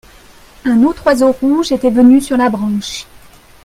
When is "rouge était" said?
1.31-1.91